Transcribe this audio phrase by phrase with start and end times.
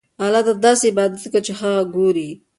[0.23, 2.29] الله ته داسې عبادت کوه چې هغه ګورې.